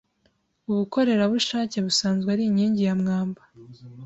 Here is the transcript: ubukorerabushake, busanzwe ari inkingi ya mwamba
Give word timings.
ubukorerabushake, 0.69 1.77
busanzwe 1.85 2.27
ari 2.35 2.43
inkingi 2.49 2.81
ya 2.87 2.95
mwamba 3.01 3.41